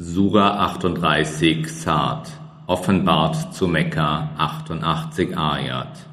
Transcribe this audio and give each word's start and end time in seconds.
Sura 0.00 0.60
38 0.60 1.66
Saat 1.66 2.30
offenbart 2.68 3.52
zu 3.52 3.66
Mekka 3.66 4.30
88 4.38 5.36
Ayat. 5.36 6.06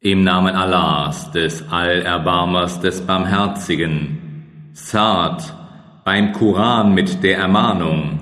Im 0.00 0.22
Namen 0.22 0.54
Allahs, 0.54 1.30
des 1.32 1.66
Allerbarmers, 1.70 2.82
des 2.82 3.00
Barmherzigen, 3.06 4.68
Saat 4.74 5.54
beim 6.04 6.34
Koran 6.34 6.92
mit 6.92 7.22
der 7.22 7.38
Ermahnung, 7.38 8.20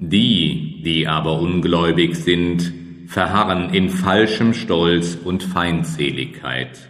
die, 0.00 0.82
die 0.84 1.06
aber 1.06 1.38
ungläubig 1.38 2.16
sind, 2.16 2.72
verharren 3.06 3.72
in 3.72 3.90
falschem 3.90 4.54
Stolz 4.54 5.16
und 5.22 5.44
Feindseligkeit. 5.44 6.88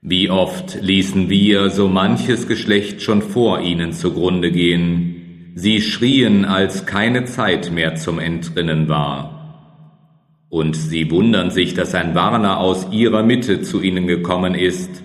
Wie 0.00 0.30
oft 0.30 0.80
ließen 0.80 1.28
wir 1.28 1.68
so 1.68 1.88
manches 1.88 2.48
Geschlecht 2.48 3.02
schon 3.02 3.20
vor 3.20 3.60
ihnen 3.60 3.92
zugrunde 3.92 4.50
gehen, 4.50 5.17
Sie 5.60 5.80
schrien, 5.80 6.44
als 6.44 6.86
keine 6.86 7.24
Zeit 7.24 7.72
mehr 7.72 7.96
zum 7.96 8.20
Entrinnen 8.20 8.88
war. 8.88 10.44
Und 10.48 10.76
sie 10.76 11.10
wundern 11.10 11.50
sich, 11.50 11.74
dass 11.74 11.96
ein 11.96 12.14
Warner 12.14 12.58
aus 12.58 12.86
ihrer 12.92 13.24
Mitte 13.24 13.60
zu 13.62 13.82
ihnen 13.82 14.06
gekommen 14.06 14.54
ist. 14.54 15.02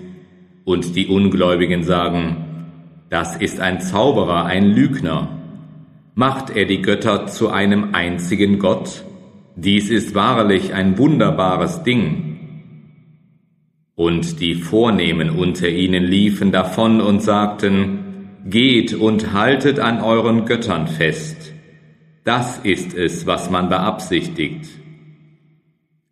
Und 0.64 0.96
die 0.96 1.08
Ungläubigen 1.08 1.84
sagen, 1.84 3.00
das 3.10 3.36
ist 3.36 3.60
ein 3.60 3.82
Zauberer, 3.82 4.46
ein 4.46 4.76
Lügner. 4.76 5.40
Macht 6.14 6.56
er 6.56 6.66
die 6.66 6.84
Götter 6.84 7.26
zu 7.26 7.50
einem 7.50 7.96
einzigen 7.96 8.60
Gott? 8.60 9.06
Dies 9.56 9.90
ist 9.90 10.14
wahrlich 10.14 10.76
ein 10.76 11.00
wunderbares 11.00 11.82
Ding. 11.82 12.38
Und 13.96 14.40
die 14.40 14.54
Vornehmen 14.54 15.32
unter 15.32 15.68
ihnen 15.68 16.04
liefen 16.04 16.52
davon 16.52 17.02
und 17.02 17.24
sagten, 17.24 18.13
Geht 18.46 18.94
und 18.94 19.32
haltet 19.32 19.80
an 19.80 20.02
euren 20.02 20.46
Göttern 20.46 20.88
fest. 20.88 21.54
Das 22.26 22.60
ist 22.60 22.94
es, 22.94 23.26
was 23.26 23.50
man 23.50 23.70
beabsichtigt. 23.70 24.68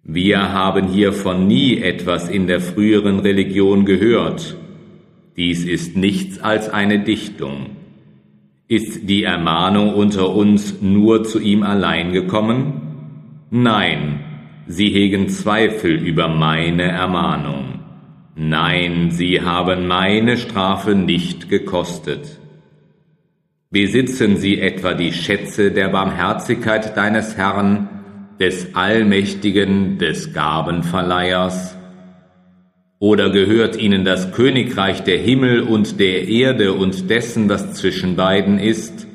Wir 0.03 0.53
haben 0.53 0.87
hiervon 0.87 1.47
nie 1.47 1.77
etwas 1.77 2.29
in 2.29 2.47
der 2.47 2.61
früheren 2.61 3.19
Religion 3.19 3.85
gehört. 3.85 4.57
Dies 5.35 5.65
ist 5.65 5.97
nichts 5.97 6.39
als 6.39 6.69
eine 6.69 6.99
Dichtung. 6.99 7.77
Ist 8.67 9.09
die 9.09 9.23
Ermahnung 9.23 9.93
unter 9.93 10.33
uns 10.33 10.81
nur 10.81 11.25
zu 11.25 11.39
ihm 11.39 11.63
allein 11.63 12.13
gekommen? 12.13 13.47
Nein, 13.49 14.21
sie 14.67 14.87
hegen 14.89 15.27
Zweifel 15.27 15.95
über 15.95 16.29
meine 16.29 16.83
Ermahnung. 16.83 17.80
Nein, 18.35 19.11
sie 19.11 19.41
haben 19.41 19.87
meine 19.87 20.37
Strafe 20.37 20.95
nicht 20.95 21.49
gekostet. 21.49 22.39
Besitzen 23.69 24.37
sie 24.37 24.59
etwa 24.59 24.93
die 24.93 25.13
Schätze 25.13 25.71
der 25.71 25.89
Barmherzigkeit 25.89 26.95
deines 26.95 27.37
Herrn, 27.37 27.89
des 28.39 28.73
Allmächtigen, 28.73 29.97
des 29.97 30.33
Gabenverleihers? 30.33 31.77
Oder 32.99 33.29
gehört 33.29 33.77
ihnen 33.77 34.05
das 34.05 34.31
Königreich 34.31 35.03
der 35.03 35.17
Himmel 35.17 35.61
und 35.61 35.99
der 35.99 36.27
Erde 36.27 36.73
und 36.73 37.09
dessen, 37.09 37.49
was 37.49 37.73
zwischen 37.73 38.15
beiden 38.15 38.59
ist? 38.59 39.07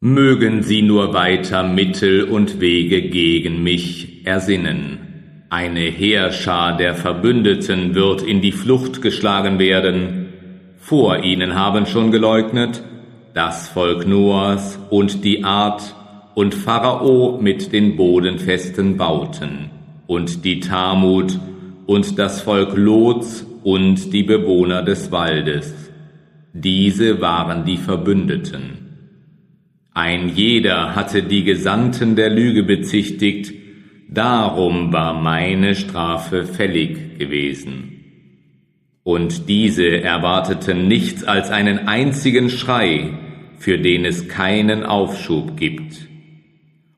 Mögen 0.00 0.62
sie 0.62 0.82
nur 0.82 1.14
weiter 1.14 1.62
Mittel 1.62 2.24
und 2.24 2.60
Wege 2.60 3.02
gegen 3.02 3.62
mich 3.62 4.26
ersinnen. 4.26 5.13
Eine 5.56 5.82
Heerschar 5.82 6.76
der 6.76 6.96
Verbündeten 6.96 7.94
wird 7.94 8.22
in 8.22 8.40
die 8.40 8.50
Flucht 8.50 9.02
geschlagen 9.02 9.60
werden. 9.60 10.32
Vor 10.78 11.22
ihnen 11.22 11.54
haben 11.54 11.86
schon 11.86 12.10
geleugnet 12.10 12.82
das 13.34 13.68
Volk 13.68 14.04
Noahs 14.04 14.80
und 14.90 15.22
die 15.22 15.44
Art 15.44 15.94
und 16.34 16.56
Pharao 16.56 17.38
mit 17.40 17.72
den 17.72 17.94
bodenfesten 17.94 18.96
Bauten 18.96 19.70
und 20.08 20.44
die 20.44 20.58
Tamut 20.58 21.38
und 21.86 22.18
das 22.18 22.40
Volk 22.40 22.76
Lots 22.76 23.46
und 23.62 24.12
die 24.12 24.24
Bewohner 24.24 24.82
des 24.82 25.12
Waldes. 25.12 25.72
Diese 26.52 27.20
waren 27.20 27.64
die 27.64 27.76
Verbündeten. 27.76 29.04
Ein 29.94 30.32
jeder 30.34 30.96
hatte 30.96 31.22
die 31.22 31.44
Gesandten 31.44 32.16
der 32.16 32.30
Lüge 32.30 32.64
bezichtigt, 32.64 33.63
Darum 34.14 34.92
war 34.92 35.12
meine 35.12 35.74
Strafe 35.74 36.44
fällig 36.44 37.18
gewesen. 37.18 38.04
Und 39.02 39.48
diese 39.48 40.02
erwarteten 40.02 40.86
nichts 40.86 41.24
als 41.24 41.50
einen 41.50 41.88
einzigen 41.88 42.48
Schrei, 42.48 43.10
für 43.58 43.76
den 43.76 44.04
es 44.04 44.28
keinen 44.28 44.84
Aufschub 44.84 45.56
gibt. 45.56 46.08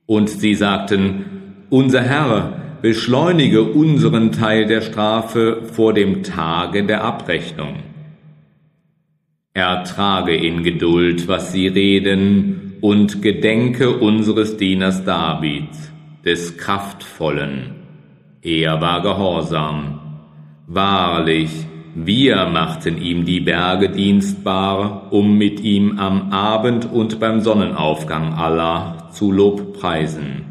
Und 0.05 0.29
sie 0.29 0.55
sagten, 0.55 1.25
unser 1.71 2.03
Herr, 2.03 2.79
beschleunige 2.83 3.63
unseren 3.63 4.31
Teil 4.31 4.67
der 4.67 4.83
Strafe 4.83 5.63
vor 5.73 5.95
dem 5.95 6.23
Tage 6.23 6.85
der 6.85 7.03
Abrechnung. 7.03 7.77
Ertrage 9.55 10.37
in 10.37 10.63
Geduld, 10.63 11.29
was 11.29 11.51
sie 11.53 11.67
reden, 11.67 12.75
und 12.83 13.23
gedenke 13.23 13.97
unseres 13.97 14.59
Dieners 14.59 15.03
David 15.03 15.71
des 16.27 16.57
Kraftvollen. 16.57 17.77
Er 18.43 18.81
war 18.81 19.01
gehorsam. 19.01 20.01
Wahrlich, 20.67 21.51
wir 21.95 22.47
machten 22.47 23.01
ihm 23.01 23.25
die 23.25 23.41
Berge 23.41 23.91
dienstbar, 23.91 25.13
um 25.13 25.39
mit 25.39 25.61
ihm 25.61 26.01
am 26.01 26.33
Abend 26.33 26.93
und 26.93 27.21
beim 27.21 27.41
Sonnenaufgang 27.41 28.35
Allah 28.35 29.09
zu 29.13 29.31
Lobpreisen. 29.31 30.47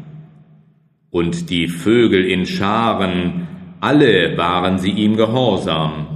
Und 1.10 1.50
die 1.50 1.68
Vögel 1.68 2.24
in 2.24 2.46
Scharen, 2.46 3.46
alle 3.80 4.36
waren 4.38 4.78
sie 4.78 4.92
ihm 4.92 5.16
gehorsam. 5.16 6.15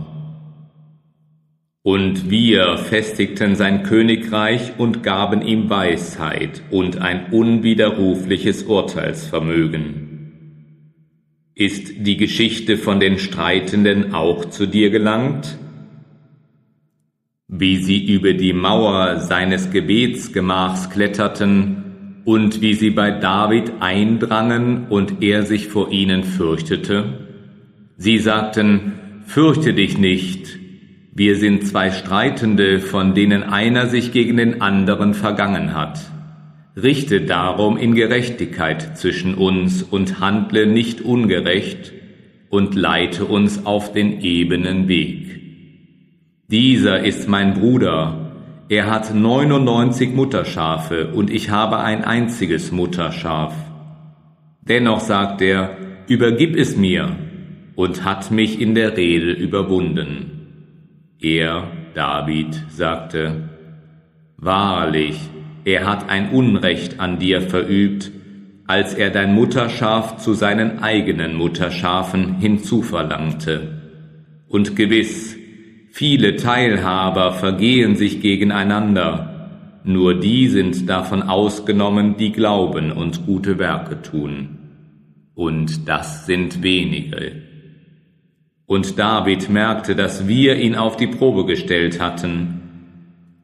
Und 1.83 2.31
wir 2.31 2.77
festigten 2.77 3.57
sein 3.57 3.85
Königreich 3.85 4.73
und 4.77 5.03
gaben 5.03 5.41
ihm 5.41 5.71
Weisheit 5.71 6.63
und 6.71 6.99
ein 6.99 7.33
unwiderrufliches 7.33 8.65
Urteilsvermögen. 8.65 10.11
Ist 11.55 11.93
die 12.07 12.19
Geschichte 12.19 12.77
von 12.77 13.01
den 13.01 13.19
Streitenden 13.19 14.13
auch 14.13 14.45
zu 14.47 14.67
dir 14.67 14.91
gelangt? 14.91 15.59
Wie 17.49 17.79
sie 17.79 18.05
über 18.05 18.35
die 18.35 18.53
Mauer 18.53 19.21
seines 19.21 19.71
Gebetsgemachs 19.71 20.91
kletterten 20.91 22.23
und 22.27 22.61
wie 22.61 22.75
sie 22.75 22.91
bei 22.91 23.11
David 23.11 23.73
eindrangen 23.81 24.87
und 24.91 25.23
er 25.23 25.45
sich 25.45 25.69
vor 25.69 25.91
ihnen 25.91 26.25
fürchtete? 26.25 27.27
Sie 27.97 28.19
sagten, 28.19 28.93
Fürchte 29.27 29.73
dich 29.75 29.97
nicht, 29.97 30.60
wir 31.13 31.37
sind 31.37 31.67
zwei 31.67 31.91
Streitende, 31.91 32.79
von 32.79 33.15
denen 33.15 33.43
einer 33.43 33.87
sich 33.89 34.13
gegen 34.13 34.37
den 34.37 34.63
anderen 34.63 35.15
vergangen 35.15 35.75
hat. 35.75 35.99
Richte 36.81 37.23
darum 37.23 37.77
in 37.77 37.95
Gerechtigkeit 37.97 38.97
zwischen 38.97 39.35
uns 39.35 39.83
und 39.83 40.21
handle 40.21 40.67
nicht 40.67 41.01
ungerecht 41.01 41.93
und 42.49 42.77
leite 42.77 43.25
uns 43.25 43.67
auf 43.67 43.93
den 43.93 44.21
ebenen 44.21 44.87
Weg. 44.87 45.41
Dieser 46.49 47.05
ist 47.05 47.29
mein 47.29 47.55
Bruder, 47.55 48.33
er 48.69 48.89
hat 48.89 49.13
99 49.13 50.15
Mutterschafe 50.15 51.09
und 51.09 51.29
ich 51.29 51.51
habe 51.51 51.81
ein 51.81 52.05
einziges 52.05 52.71
Mutterschaf. 52.71 53.53
Dennoch 54.63 55.01
sagt 55.01 55.43
er, 55.43 55.77
übergib 56.07 56.57
es 56.57 56.77
mir 56.77 57.17
und 57.75 58.05
hat 58.05 58.31
mich 58.31 58.61
in 58.61 58.77
der 58.77 58.97
Rede 58.97 59.33
überwunden. 59.33 60.40
Er, 61.23 61.71
David, 61.95 62.65
sagte, 62.71 63.51
Wahrlich, 64.39 65.19
er 65.67 65.87
hat 65.87 66.09
ein 66.09 66.31
Unrecht 66.31 66.99
an 66.99 67.19
dir 67.19 67.43
verübt, 67.43 68.11
als 68.67 68.95
er 68.95 69.11
dein 69.11 69.35
Mutterschaf 69.35 70.17
zu 70.17 70.33
seinen 70.33 70.79
eigenen 70.79 71.35
Mutterschafen 71.35 72.37
hinzuverlangte. 72.39 73.83
Und 74.49 74.77
gewiss, 74.77 75.37
viele 75.91 76.37
Teilhaber 76.37 77.33
vergehen 77.33 77.97
sich 77.97 78.23
gegeneinander, 78.23 79.81
nur 79.85 80.19
die 80.19 80.49
sind 80.49 80.89
davon 80.89 81.23
ausgenommen, 81.23 82.17
die 82.17 82.33
glauben 82.33 82.93
und 82.93 83.27
gute 83.27 83.59
Werke 83.59 84.01
tun. 84.01 84.59
Und 85.35 85.87
das 85.87 86.25
sind 86.25 86.63
wenige. 86.63 87.50
Und 88.71 89.01
David 89.01 89.51
merkte, 89.51 89.97
dass 89.97 90.29
wir 90.29 90.55
ihn 90.55 90.77
auf 90.77 90.97
die 90.97 91.09
Probe 91.09 91.45
gestellt 91.45 91.99
hatten. 92.01 92.61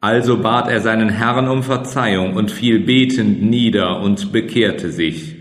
Also 0.01 0.39
bat 0.39 0.69
er 0.69 0.81
seinen 0.81 1.09
Herrn 1.09 1.49
um 1.49 1.65
Verzeihung 1.65 2.35
und 2.35 2.53
fiel 2.53 2.79
betend 2.79 3.43
nieder 3.43 4.01
und 4.03 4.31
bekehrte 4.31 4.93
sich. 4.93 5.35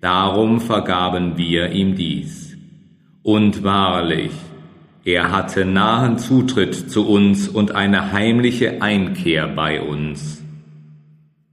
Darum 0.00 0.60
vergaben 0.60 1.38
wir 1.38 1.70
ihm 1.70 1.94
dies. 1.94 2.56
Und 3.22 3.62
wahrlich, 3.62 4.32
er 5.04 5.30
hatte 5.30 5.64
nahen 5.64 6.18
Zutritt 6.18 6.74
zu 6.74 7.06
uns 7.06 7.46
und 7.46 7.70
eine 7.70 8.10
heimliche 8.10 8.82
Einkehr 8.82 9.46
bei 9.46 9.80
uns. 9.80 10.42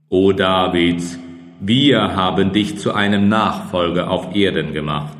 O 0.10 0.32
David, 0.32 1.04
wir 1.60 2.16
haben 2.16 2.54
dich 2.54 2.80
zu 2.80 2.96
einem 2.96 3.30
Nachfolger 3.30 4.10
auf 4.10 4.36
Erden 4.36 4.74
gemacht. 4.74 5.16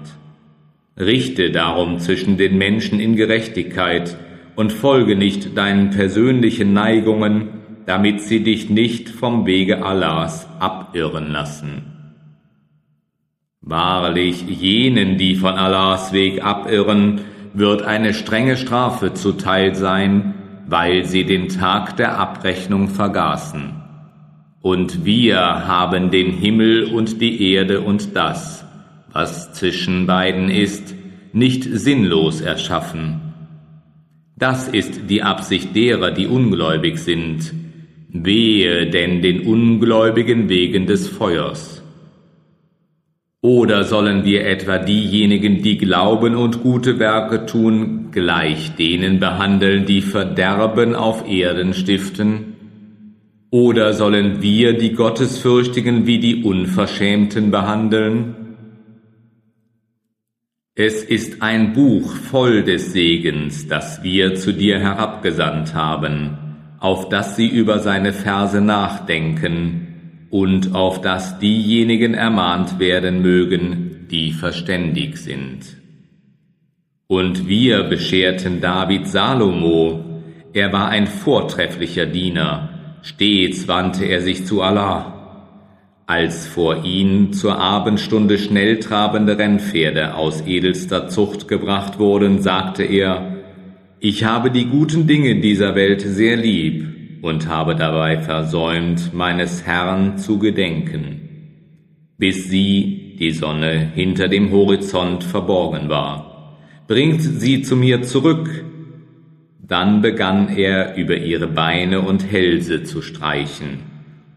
Richte 1.00 1.52
darum 1.52 2.00
zwischen 2.00 2.38
den 2.38 2.58
Menschen 2.58 3.00
in 3.00 3.16
Gerechtigkeit 3.16 4.18
und 4.56 4.72
folge 4.72 5.16
nicht 5.16 5.58
deinen 5.58 5.90
persönlichen 5.90 6.74
Neigungen, 6.74 7.50
damit 7.86 8.22
sie 8.22 8.44
dich 8.44 8.70
nicht 8.70 9.10
vom 9.10 9.46
Wege 9.46 9.84
Allahs 9.84 10.48
abirren 10.60 11.32
lassen. 11.32 11.84
Wahrlich, 13.62 14.44
jenen, 14.48 15.18
die 15.18 15.36
von 15.36 15.54
Allahs 15.54 16.14
Weg 16.14 16.44
abirren, 16.44 17.22
wird 17.54 17.84
eine 17.84 18.14
strenge 18.14 18.58
Strafe 18.58 19.14
zuteil 19.14 19.76
sein, 19.76 20.34
weil 20.68 21.06
sie 21.06 21.26
den 21.26 21.50
Tag 21.50 21.98
der 21.98 22.18
Abrechnung 22.18 22.88
vergaßen. 22.88 23.74
Und 24.62 25.06
wir 25.06 25.40
haben 25.68 26.12
den 26.12 26.32
Himmel 26.32 26.86
und 26.86 27.20
die 27.20 27.54
Erde 27.54 27.82
und 27.82 28.16
das, 28.16 28.66
was 29.14 29.54
zwischen 29.54 30.08
beiden 30.08 30.50
ist, 30.50 30.96
nicht 31.34 31.64
sinnlos 31.64 32.42
erschaffen. 32.42 33.22
Das 34.38 34.68
ist 34.68 35.10
die 35.10 35.22
Absicht 35.22 35.76
derer, 35.76 36.12
die 36.12 36.28
ungläubig 36.28 36.98
sind. 37.00 37.54
Wehe 38.10 38.90
denn 38.90 39.22
den 39.22 39.42
Ungläubigen 39.42 40.50
wegen 40.50 40.88
des 40.88 41.08
Feuers. 41.08 41.82
Oder 43.44 43.86
sollen 43.86 44.24
wir 44.24 44.46
etwa 44.46 44.78
diejenigen, 44.78 45.64
die 45.64 45.78
glauben 45.78 46.36
und 46.36 46.62
gute 46.62 47.00
Werke 47.00 47.46
tun, 47.46 48.10
gleich 48.12 48.76
denen 48.76 49.20
behandeln, 49.20 49.86
die 49.86 50.02
Verderben 50.02 50.94
auf 50.94 51.28
Erden 51.28 51.74
stiften? 51.74 52.56
Oder 53.50 53.94
sollen 53.94 54.42
wir 54.42 54.78
die 54.78 54.94
Gottesfürchtigen 54.94 56.06
wie 56.06 56.20
die 56.20 56.44
Unverschämten 56.44 57.52
behandeln? 57.52 58.41
Es 60.76 61.04
ist 61.04 61.42
ein 61.42 61.74
Buch 61.74 62.16
voll 62.16 62.64
des 62.64 62.94
Segens, 62.94 63.68
das 63.68 64.04
wir 64.04 64.36
zu 64.36 64.54
dir 64.54 64.80
herabgesandt 64.80 65.74
haben, 65.74 66.38
auf 66.80 67.10
das 67.10 67.36
sie 67.36 67.48
über 67.50 67.80
seine 67.80 68.14
Verse 68.14 68.62
nachdenken 68.62 70.28
und 70.30 70.74
auf 70.74 71.02
das 71.02 71.40
diejenigen 71.40 72.14
ermahnt 72.14 72.80
werden 72.80 73.22
mögen, 73.22 74.08
die 74.10 74.32
verständig 74.32 75.18
sind. 75.18 75.76
Und 77.08 77.50
wir 77.50 77.84
bescherten 77.84 78.62
David 78.62 79.08
Salomo, 79.08 80.24
er 80.54 80.72
war 80.72 80.88
ein 80.88 81.08
vortrefflicher 81.08 82.06
Diener, 82.06 82.70
Stets 83.02 83.68
wandte 83.68 84.06
er 84.06 84.22
sich 84.22 84.46
zu 84.46 84.62
Allah. 84.62 85.21
Als 86.12 86.46
vor 86.46 86.84
ihn 86.84 87.32
zur 87.32 87.58
Abendstunde 87.58 88.38
schnell 88.38 88.82
trabende 88.82 89.38
Rennpferde 89.38 90.16
aus 90.16 90.42
edelster 90.46 91.08
Zucht 91.08 91.48
gebracht 91.48 92.00
wurden, 92.00 92.42
sagte 92.42 92.84
er, 92.84 93.38
ich 94.02 94.26
habe 94.26 94.52
die 94.52 94.66
guten 94.66 95.08
Dinge 95.08 95.40
dieser 95.40 95.74
Welt 95.74 96.02
sehr 96.02 96.36
lieb 96.36 97.22
und 97.22 97.48
habe 97.48 97.78
dabei 97.78 98.20
versäumt, 98.20 99.14
meines 99.14 99.66
Herrn 99.66 100.18
zu 100.18 100.38
gedenken, 100.38 101.30
bis 102.18 102.50
sie, 102.50 103.16
die 103.18 103.32
Sonne, 103.32 103.92
hinter 103.96 104.28
dem 104.28 104.52
Horizont 104.52 105.24
verborgen 105.24 105.88
war. 105.88 106.58
Bringt 106.90 107.22
sie 107.22 107.62
zu 107.62 107.78
mir 107.78 108.02
zurück, 108.02 108.66
dann 109.66 110.02
begann 110.02 110.50
er 110.50 110.98
über 110.98 111.16
ihre 111.16 111.48
Beine 111.48 112.02
und 112.02 112.30
Hälse 112.30 112.84
zu 112.84 113.02
streichen. 113.02 113.80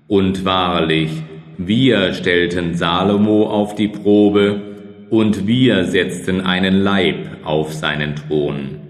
Und 0.06 0.44
wahrlich, 0.44 1.10
wir 1.58 2.12
stellten 2.14 2.74
Salomo 2.74 3.46
auf 3.48 3.74
die 3.74 3.88
Probe, 3.88 4.74
und 5.10 5.46
wir 5.46 5.84
setzten 5.84 6.40
einen 6.40 6.74
Leib 6.74 7.28
auf 7.44 7.72
seinen 7.72 8.16
Thron. 8.16 8.80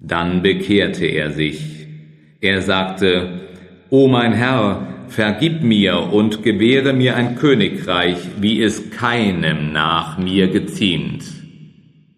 Dann 0.00 0.42
bekehrte 0.42 1.06
er 1.06 1.30
sich. 1.30 1.86
Er 2.40 2.62
sagte, 2.62 3.40
O 3.90 4.08
mein 4.08 4.32
Herr, 4.32 5.04
vergib 5.08 5.62
mir 5.62 6.12
und 6.12 6.42
gewähre 6.42 6.92
mir 6.92 7.14
ein 7.16 7.36
Königreich, 7.36 8.18
wie 8.40 8.62
es 8.62 8.90
keinem 8.90 9.72
nach 9.72 10.18
mir 10.18 10.48
geziemt. 10.48 11.24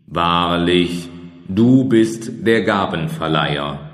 Wahrlich, 0.06 1.08
du 1.48 1.84
bist 1.84 2.46
der 2.46 2.62
Gabenverleiher. 2.62 3.91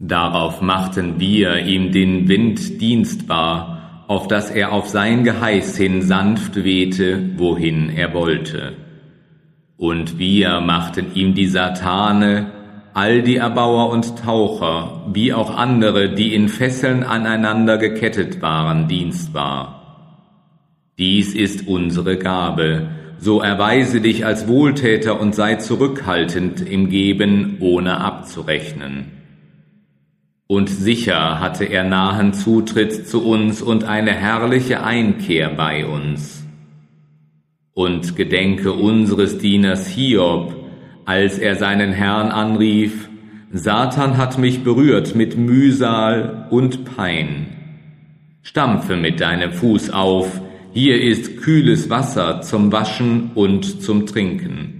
Darauf 0.00 0.60
machten 0.60 1.18
wir 1.18 1.58
ihm 1.64 1.90
den 1.90 2.28
Wind 2.28 2.80
dienstbar, 2.80 4.04
auf 4.06 4.28
dass 4.28 4.48
er 4.48 4.70
auf 4.72 4.88
sein 4.88 5.24
Geheiß 5.24 5.76
hin 5.76 6.02
sanft 6.02 6.54
wehte, 6.54 7.30
wohin 7.36 7.90
er 7.90 8.14
wollte. 8.14 8.74
Und 9.76 10.20
wir 10.20 10.60
machten 10.60 11.06
ihm 11.14 11.34
die 11.34 11.48
Satane, 11.48 12.52
all 12.94 13.22
die 13.22 13.36
Erbauer 13.36 13.90
und 13.90 14.18
Taucher, 14.20 15.04
wie 15.12 15.32
auch 15.32 15.56
andere, 15.56 16.14
die 16.14 16.32
in 16.32 16.48
Fesseln 16.48 17.02
aneinander 17.02 17.76
gekettet 17.76 18.40
waren, 18.40 18.86
dienstbar. 18.86 20.14
Dies 20.96 21.34
ist 21.34 21.66
unsere 21.66 22.18
Gabe, 22.18 22.88
so 23.18 23.40
erweise 23.40 24.00
dich 24.00 24.24
als 24.24 24.46
Wohltäter 24.46 25.20
und 25.20 25.34
sei 25.34 25.56
zurückhaltend 25.56 26.60
im 26.60 26.88
Geben, 26.88 27.56
ohne 27.58 28.00
abzurechnen. 28.00 29.17
Und 30.50 30.70
sicher 30.70 31.40
hatte 31.40 31.66
er 31.66 31.84
nahen 31.84 32.32
Zutritt 32.32 33.06
zu 33.06 33.22
uns 33.22 33.60
und 33.60 33.84
eine 33.84 34.12
herrliche 34.14 34.82
Einkehr 34.82 35.50
bei 35.50 35.84
uns. 35.84 36.42
Und 37.74 38.16
gedenke 38.16 38.72
unseres 38.72 39.36
Dieners 39.36 39.86
Hiob, 39.86 40.56
als 41.04 41.38
er 41.38 41.56
seinen 41.56 41.92
Herrn 41.92 42.30
anrief, 42.30 43.10
Satan 43.52 44.16
hat 44.16 44.38
mich 44.38 44.64
berührt 44.64 45.14
mit 45.14 45.36
Mühsal 45.36 46.46
und 46.48 46.96
Pein. 46.96 47.48
Stampfe 48.40 48.96
mit 48.96 49.20
deinem 49.20 49.52
Fuß 49.52 49.90
auf, 49.90 50.40
hier 50.72 50.98
ist 50.98 51.42
kühles 51.42 51.90
Wasser 51.90 52.40
zum 52.40 52.72
Waschen 52.72 53.32
und 53.34 53.82
zum 53.82 54.06
Trinken. 54.06 54.78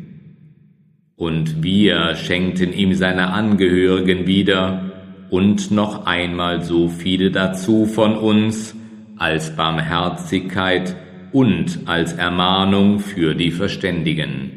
Und 1.15 1.63
wir 1.63 2.15
schenkten 2.15 2.73
ihm 2.73 2.95
seine 2.95 3.35
Angehörigen 3.35 4.27
wieder 4.27 4.88
und 5.31 5.71
noch 5.71 6.07
einmal 6.07 6.63
so 6.63 6.89
viele 6.89 7.31
dazu 7.31 7.87
von 7.87 8.17
uns 8.17 8.75
als 9.17 9.57
Barmherzigkeit 9.57 10.97
und 11.33 11.81
als 11.87 12.13
Ermahnung 12.15 13.01
für 13.01 13.35
die 13.35 13.51
Verständigen. 13.51 14.53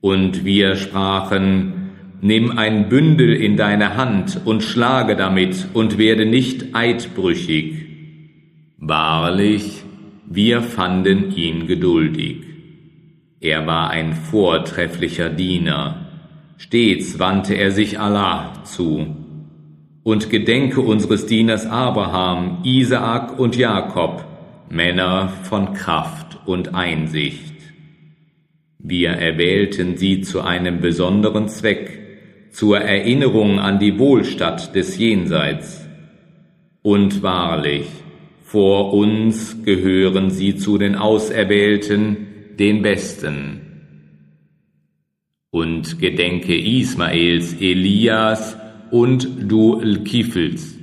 Und 0.00 0.44
wir 0.44 0.76
sprachen, 0.76 1.86
Nimm 2.22 2.56
ein 2.56 2.88
Bündel 2.88 3.34
in 3.34 3.56
deine 3.56 3.94
Hand 3.96 4.40
und 4.44 4.62
schlage 4.62 5.16
damit 5.16 5.68
und 5.74 5.98
werde 5.98 6.24
nicht 6.24 6.74
eidbrüchig. 6.74 7.86
Wahrlich, 8.78 9.84
wir 10.24 10.62
fanden 10.62 11.36
ihn 11.36 11.66
geduldig. 11.66 12.38
Er 13.40 13.66
war 13.66 13.90
ein 13.90 14.14
vortrefflicher 14.14 15.28
Diener. 15.28 16.06
Stets 16.56 17.18
wandte 17.18 17.54
er 17.54 17.70
sich 17.70 18.00
Allah 18.00 18.64
zu. 18.64 19.25
Und 20.06 20.30
gedenke 20.30 20.82
unseres 20.82 21.26
Dieners 21.26 21.66
Abraham, 21.66 22.58
Isaak 22.62 23.40
und 23.40 23.56
Jakob, 23.56 24.24
Männer 24.70 25.32
von 25.42 25.74
Kraft 25.74 26.38
und 26.46 26.76
Einsicht. 26.76 27.54
Wir 28.78 29.10
erwählten 29.10 29.96
sie 29.96 30.20
zu 30.20 30.42
einem 30.42 30.80
besonderen 30.80 31.48
Zweck, 31.48 32.52
zur 32.52 32.78
Erinnerung 32.78 33.58
an 33.58 33.80
die 33.80 33.98
Wohlstatt 33.98 34.76
des 34.76 34.96
Jenseits. 34.96 35.84
Und 36.82 37.24
wahrlich, 37.24 37.88
vor 38.42 38.92
uns 38.92 39.64
gehören 39.64 40.30
sie 40.30 40.54
zu 40.54 40.78
den 40.78 40.94
Auserwählten, 40.94 42.28
den 42.60 42.80
Besten. 42.80 43.60
Und 45.50 45.98
gedenke 45.98 46.56
Ismaels, 46.56 47.56
Elias 47.60 48.56
und 48.90 49.28
du 49.50 49.80
Kifels. 50.04 50.76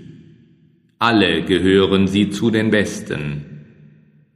Alle 1.00 1.44
gehören 1.44 2.08
sie 2.08 2.30
zu 2.30 2.52
den 2.52 2.72
Besten. 2.72 3.66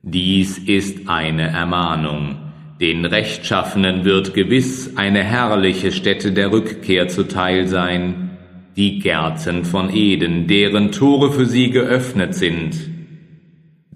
Dies 0.02 0.58
ist 0.58 1.08
eine 1.08 1.48
Ermahnung. 1.48 2.38
Den 2.80 3.06
Rechtschaffenen 3.06 4.06
wird 4.06 4.34
gewiss 4.34 4.98
eine 4.98 5.24
herrliche 5.24 5.92
Stätte 5.92 6.32
der 6.32 6.52
Rückkehr 6.52 7.08
zuteil 7.08 7.68
sein, 7.68 8.38
die 8.76 9.00
Gärten 9.00 9.66
von 9.66 9.94
Eden, 9.94 10.48
deren 10.48 10.92
Tore 10.92 11.32
für 11.32 11.46
sie 11.46 11.72
geöffnet 11.72 12.36
sind 12.36 12.76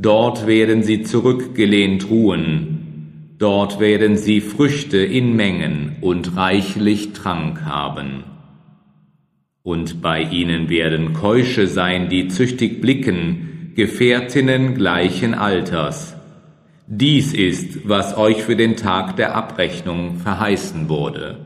Dort 0.02 0.48
werden 0.48 0.82
sie 0.82 1.04
zurückgelehnt 1.04 2.10
ruhen. 2.10 3.36
Dort 3.38 3.80
werden 3.80 4.18
sie 4.18 4.42
Früchte 4.42 4.98
in 4.98 5.36
Mengen 5.36 5.98
und 6.02 6.36
reichlich 6.36 7.14
Trank 7.14 7.62
haben. 7.66 8.24
Und 9.64 10.02
bei 10.02 10.24
ihnen 10.24 10.70
werden 10.70 11.14
Keusche 11.14 11.68
sein, 11.68 12.10
die 12.10 12.28
züchtig 12.28 12.82
blicken, 12.82 13.74
Gefährtinnen 13.76 14.74
gleichen 14.74 15.34
Alters. 15.34 16.16
Dies 16.88 17.34
ist, 17.34 17.88
was 17.88 18.18
euch 18.18 18.44
für 18.44 18.56
den 18.56 18.76
Tag 18.76 19.16
der 19.16 19.36
Abrechnung 19.36 20.18
verheißen 20.18 20.90
wurde. 20.90 21.46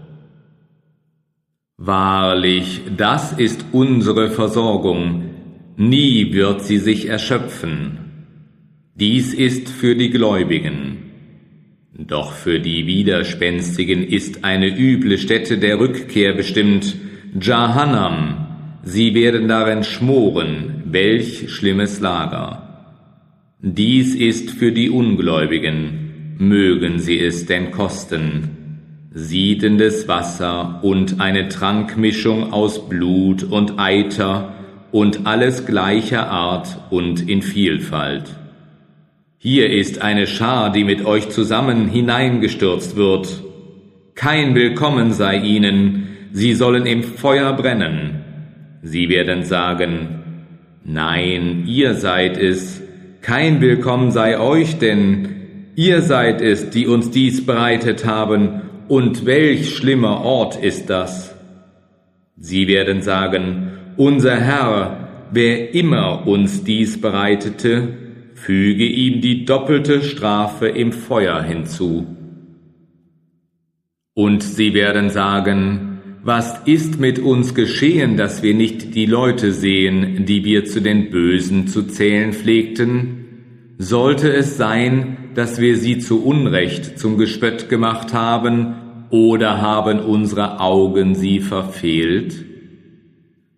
Wahrlich, 1.77 2.81
das 2.95 3.33
ist 3.33 3.65
unsere 3.73 4.31
Versorgung, 4.31 5.23
nie 5.75 6.33
wird 6.33 6.63
sie 6.63 6.77
sich 6.77 7.07
erschöpfen. 7.07 7.99
Dies 8.95 9.33
ist 9.33 9.69
für 9.69 9.95
die 9.95 10.09
Gläubigen. 10.09 10.97
Doch 11.97 12.31
für 12.31 12.59
die 12.59 12.87
Widerspenstigen 12.87 14.03
ist 14.03 14.45
eine 14.45 14.67
üble 14.67 15.17
Stätte 15.17 15.57
der 15.57 15.79
Rückkehr 15.79 16.33
bestimmt, 16.33 16.95
Jahannam, 17.37 18.47
sie 18.83 19.13
werden 19.13 19.49
darin 19.49 19.83
schmoren, 19.83 20.83
welch 20.85 21.51
schlimmes 21.51 21.99
Lager. 21.99 22.95
Dies 23.59 24.15
ist 24.15 24.51
für 24.51 24.71
die 24.71 24.89
Ungläubigen, 24.89 26.37
mögen 26.37 26.99
sie 26.99 27.19
es 27.19 27.45
denn 27.45 27.71
kosten, 27.71 29.07
siedendes 29.13 30.07
Wasser 30.07 30.79
und 30.81 31.19
eine 31.19 31.49
Trankmischung 31.49 32.53
aus 32.53 32.87
Blut 32.87 33.43
und 33.43 33.79
Eiter 33.79 34.53
und 34.93 35.27
alles 35.27 35.65
gleicher 35.65 36.29
Art 36.29 36.79
und 36.89 37.27
in 37.27 37.41
Vielfalt. 37.41 38.33
Hier 39.37 39.71
ist 39.71 40.01
eine 40.01 40.25
Schar, 40.25 40.71
die 40.71 40.85
mit 40.85 41.05
euch 41.05 41.27
zusammen 41.29 41.89
hineingestürzt 41.89 42.95
wird. 42.95 43.43
Kein 44.15 44.55
Willkommen 44.55 45.11
sei 45.11 45.41
ihnen, 45.41 46.14
sie 46.35 46.53
sollen 46.53 46.85
im 46.85 47.01
Feuer 47.03 47.53
brennen. 47.53 48.21
Sie 48.81 49.07
werden 49.07 49.43
sagen, 49.43 50.21
nein, 50.83 51.63
ihr 51.65 51.93
seid 51.93 52.37
es, 52.37 52.81
kein 53.21 53.61
Willkommen 53.61 54.11
sei 54.11 54.37
euch, 54.37 54.77
denn 54.77 55.29
ihr 55.75 56.01
seid 56.01 56.41
es, 56.41 56.69
die 56.71 56.87
uns 56.87 57.09
dies 57.09 57.45
bereitet 57.45 58.05
haben, 58.05 58.63
und 58.89 59.25
welch 59.25 59.77
schlimmer 59.77 60.25
Ort 60.25 60.61
ist 60.61 60.89
das. 60.89 61.33
Sie 62.37 62.67
werden 62.67 63.01
sagen, 63.01 63.71
unser 63.95 64.35
Herr, 64.35 65.07
wer 65.31 65.73
immer 65.73 66.27
uns 66.27 66.65
dies 66.65 66.99
bereitete, 66.99 67.87
füge 68.33 68.85
ihm 68.85 69.21
die 69.21 69.45
doppelte 69.45 70.03
Strafe 70.03 70.67
im 70.67 70.91
Feuer 70.91 71.41
hinzu. 71.41 72.05
Und 74.13 74.43
sie 74.43 74.73
werden 74.73 75.09
sagen, 75.09 75.94
was 76.25 76.59
ist 76.65 76.99
mit 76.99 77.19
uns 77.19 77.53
geschehen, 77.53 78.17
dass 78.17 78.41
wir 78.41 78.55
nicht 78.55 78.95
die 78.95 79.05
Leute 79.05 79.51
sehen, 79.51 80.25
die 80.25 80.43
wir 80.43 80.65
zu 80.65 80.81
den 80.81 81.11
Bösen 81.11 81.67
zu 81.67 81.83
zählen 81.83 82.33
pflegten? 82.33 83.75
Sollte 83.77 84.33
es 84.33 84.57
sein, 84.57 85.17
dass 85.35 85.61
wir 85.61 85.77
sie 85.77 85.99
zu 85.99 86.25
Unrecht 86.25 86.97
zum 86.97 87.19
Gespött 87.19 87.69
gemacht 87.69 88.11
haben, 88.13 88.73
oder 89.11 89.61
haben 89.61 89.99
unsere 89.99 90.59
Augen 90.59 91.13
sie 91.13 91.41
verfehlt? 91.41 92.43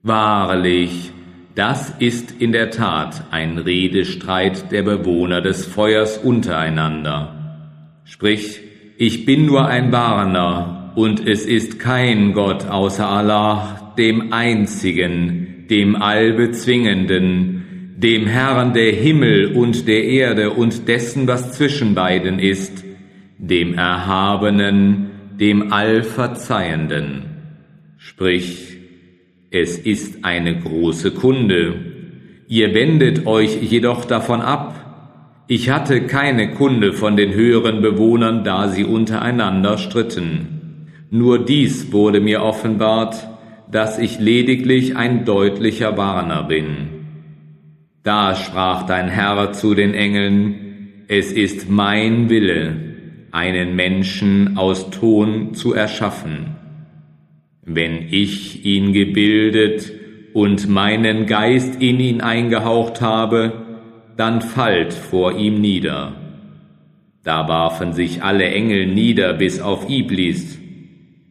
Wahrlich, 0.04 1.14
das 1.56 1.94
ist 2.00 2.34
in 2.40 2.52
der 2.52 2.70
Tat 2.70 3.24
ein 3.32 3.60
Redestreit 3.60 4.74
der 4.74 4.84
Bewohner 4.84 5.40
des 5.40 5.66
Feuers 5.66 6.18
untereinander. 6.18 8.02
Sprich, 8.04 8.60
ich 8.98 9.26
bin 9.26 9.46
nur 9.46 9.66
ein 9.68 9.94
Warner, 9.94 10.77
und 10.98 11.28
es 11.28 11.46
ist 11.46 11.78
kein 11.78 12.34
Gott 12.34 12.66
außer 12.66 13.08
Allah, 13.08 13.94
dem 14.00 14.34
Einzigen, 14.34 15.68
dem 15.70 15.96
Allbezwingenden, 15.96 17.94
dem 17.98 18.26
Herrn 18.26 18.74
der 18.74 18.94
Himmel 18.94 19.54
und 19.54 19.88
der 19.88 20.06
Erde 20.06 20.50
und 20.50 20.88
dessen, 20.88 21.28
was 21.28 21.52
zwischen 21.52 21.94
beiden 21.94 22.40
ist, 22.40 22.84
dem 23.38 23.76
Erhabenen, 23.76 25.12
dem 25.40 25.72
Allverzeihenden. 25.72 27.26
Sprich, 28.00 28.80
es 29.52 29.78
ist 29.78 30.26
eine 30.26 30.60
große 30.60 31.12
Kunde. 31.12 31.76
Ihr 32.48 32.74
wendet 32.74 33.28
euch 33.28 33.62
jedoch 33.62 34.04
davon 34.06 34.42
ab. 34.42 35.46
Ich 35.48 35.70
hatte 35.70 36.08
keine 36.08 36.56
Kunde 36.56 36.92
von 36.92 37.16
den 37.16 37.36
höheren 37.36 37.84
Bewohnern, 37.84 38.44
da 38.44 38.68
sie 38.70 38.84
untereinander 38.84 39.78
stritten. 39.78 40.57
Nur 41.10 41.46
dies 41.46 41.92
wurde 41.92 42.20
mir 42.20 42.42
offenbart, 42.42 43.28
dass 43.72 43.98
ich 43.98 44.20
lediglich 44.20 44.96
ein 44.96 45.26
deutlicher 45.26 45.98
Warner 45.98 46.44
bin. 46.44 46.90
Da 48.04 48.36
sprach 48.36 48.84
dein 48.84 49.10
Herr 49.10 49.52
zu 49.54 49.74
den 49.74 49.94
Engeln, 49.94 51.04
es 51.08 51.32
ist 51.32 51.70
mein 51.70 52.30
Wille, 52.30 52.76
einen 53.32 53.76
Menschen 53.76 54.58
aus 54.58 54.90
Ton 54.90 55.54
zu 55.54 55.74
erschaffen 55.74 56.58
wenn 57.68 58.08
ich 58.10 58.66
ihn 58.66 58.94
gebildet 58.94 59.92
und 60.34 60.70
meinen 60.70 61.26
Geist 61.26 61.82
in 61.82 62.00
ihn 62.00 62.22
eingehaucht 62.22 63.02
habe, 63.02 63.52
dann 64.16 64.40
fallt 64.40 64.94
vor 64.94 65.38
ihm 65.38 65.60
nieder. 65.60 66.14
Da 67.26 67.50
warfen 67.50 67.92
sich 67.92 68.24
alle 68.24 68.46
Engel 68.46 68.88
nieder 68.88 69.34
bis 69.34 69.60
auf 69.60 69.90
Iblis. 69.90 70.58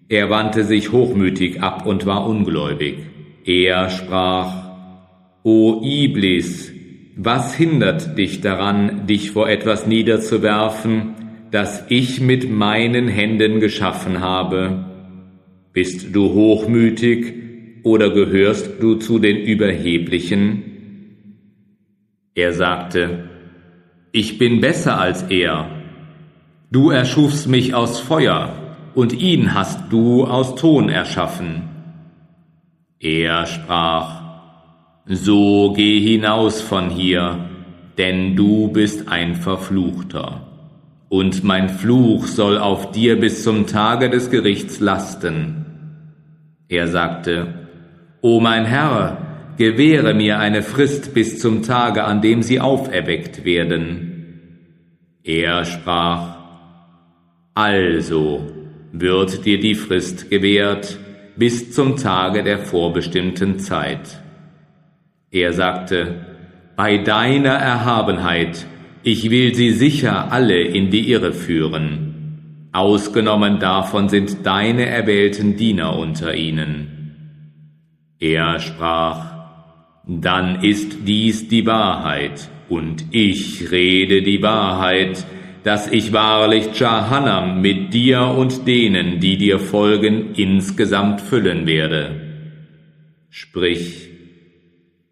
Er 0.08 0.30
wandte 0.30 0.64
sich 0.64 0.92
hochmütig 0.92 1.62
ab 1.62 1.84
und 1.84 2.06
war 2.06 2.26
ungläubig. 2.26 2.98
Er 3.44 3.90
sprach, 3.90 4.66
O 5.42 5.80
Iblis, 5.84 6.72
was 7.16 7.54
hindert 7.54 8.16
dich 8.16 8.40
daran, 8.40 9.06
dich 9.06 9.30
vor 9.30 9.48
etwas 9.48 9.86
niederzuwerfen, 9.86 11.14
das 11.50 11.84
ich 11.88 12.20
mit 12.20 12.50
meinen 12.50 13.08
Händen 13.08 13.58
geschaffen 13.60 14.20
habe? 14.20 14.84
Bist 15.72 16.14
du 16.14 16.32
hochmütig 16.32 17.34
oder 17.82 18.10
gehörst 18.10 18.80
du 18.80 18.96
zu 18.96 19.18
den 19.18 19.38
Überheblichen? 19.38 20.62
Er 22.34 22.52
sagte, 22.52 23.30
ich 24.12 24.38
bin 24.38 24.60
besser 24.60 25.00
als 25.00 25.22
er. 25.30 25.70
Du 26.70 26.90
erschufst 26.90 27.48
mich 27.48 27.74
aus 27.74 28.00
Feuer, 28.00 28.65
und 28.96 29.12
ihn 29.12 29.52
hast 29.52 29.92
du 29.92 30.24
aus 30.24 30.54
Ton 30.54 30.88
erschaffen. 30.88 31.68
Er 32.98 33.44
sprach, 33.46 34.22
So 35.04 35.74
geh 35.74 36.00
hinaus 36.00 36.62
von 36.62 36.88
hier, 36.88 37.50
denn 37.98 38.36
du 38.36 38.68
bist 38.68 39.08
ein 39.08 39.34
Verfluchter. 39.34 40.46
Und 41.10 41.44
mein 41.44 41.68
Fluch 41.68 42.26
soll 42.26 42.56
auf 42.56 42.90
dir 42.90 43.20
bis 43.20 43.44
zum 43.44 43.66
Tage 43.66 44.08
des 44.08 44.30
Gerichts 44.30 44.80
lasten. 44.80 45.66
Er 46.68 46.88
sagte, 46.88 47.68
O 48.22 48.40
mein 48.40 48.64
Herr, 48.64 49.18
gewähre 49.58 50.14
mir 50.14 50.38
eine 50.38 50.62
Frist 50.62 51.12
bis 51.12 51.38
zum 51.38 51.62
Tage, 51.62 52.04
an 52.04 52.22
dem 52.22 52.42
sie 52.42 52.60
auferweckt 52.60 53.44
werden. 53.44 54.40
Er 55.22 55.66
sprach, 55.66 56.38
Also 57.52 58.55
wird 58.92 59.44
dir 59.44 59.60
die 59.60 59.74
Frist 59.74 60.30
gewährt 60.30 60.98
bis 61.36 61.72
zum 61.72 61.96
Tage 61.96 62.42
der 62.42 62.58
vorbestimmten 62.58 63.58
Zeit. 63.58 64.22
Er 65.30 65.52
sagte, 65.52 66.26
Bei 66.76 66.98
deiner 66.98 67.54
Erhabenheit, 67.54 68.66
ich 69.02 69.30
will 69.30 69.54
sie 69.54 69.70
sicher 69.70 70.32
alle 70.32 70.60
in 70.60 70.90
die 70.90 71.10
Irre 71.10 71.32
führen. 71.32 72.70
Ausgenommen 72.72 73.58
davon 73.58 74.08
sind 74.08 74.44
deine 74.44 74.86
erwählten 74.86 75.56
Diener 75.56 75.96
unter 75.96 76.34
ihnen. 76.34 76.96
Er 78.18 78.60
sprach, 78.60 79.36
dann 80.06 80.62
ist 80.62 80.98
dies 81.06 81.48
die 81.48 81.66
Wahrheit, 81.66 82.48
und 82.68 83.06
ich 83.12 83.70
rede 83.70 84.22
die 84.22 84.42
Wahrheit, 84.42 85.24
dass 85.66 85.90
ich 85.90 86.12
wahrlich 86.12 86.78
Jahannam 86.78 87.60
mit 87.60 87.92
dir 87.92 88.20
und 88.20 88.68
denen, 88.68 89.18
die 89.18 89.36
dir 89.36 89.58
folgen, 89.58 90.34
insgesamt 90.36 91.20
füllen 91.20 91.66
werde. 91.66 92.20
Sprich, 93.30 94.08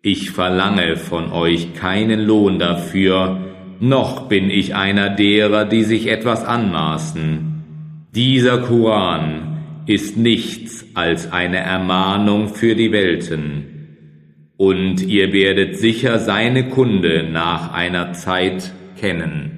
ich 0.01 0.31
verlange 0.31 0.95
von 0.95 1.33
euch 1.33 1.75
keinen 1.75 2.21
Lohn 2.21 2.61
dafür, 2.61 3.41
noch 3.81 4.29
bin 4.29 4.49
ich 4.49 4.77
einer 4.77 5.11
derer, 5.11 5.65
die 5.65 5.83
sich 5.83 6.07
etwas 6.07 6.45
anmaßen. 6.45 7.65
Dieser 8.15 8.59
Koran 8.59 9.59
ist 9.87 10.17
nichts 10.17 10.87
als 10.95 11.33
eine 11.33 11.59
Ermahnung 11.59 12.47
für 12.47 12.77
die 12.77 12.93
Welten, 12.93 13.89
und 14.57 15.03
ihr 15.03 15.33
werdet 15.33 15.79
sicher 15.79 16.21
seine 16.21 16.69
Kunde 16.69 17.29
nach 17.29 17.73
einer 17.73 18.13
Zeit 18.13 18.73
kennen. 19.01 19.54